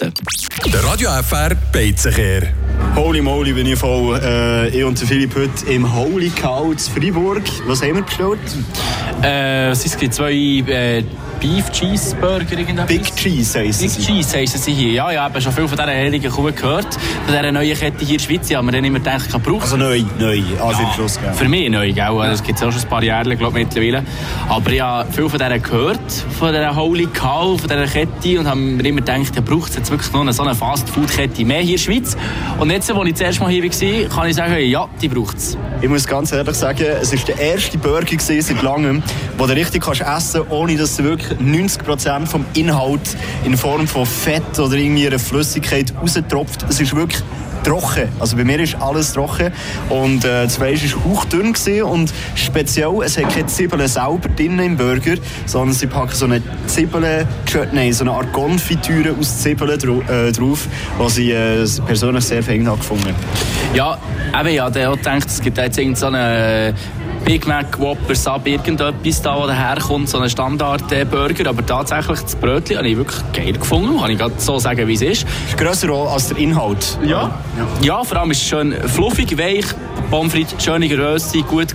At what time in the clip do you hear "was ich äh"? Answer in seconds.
60.98-61.64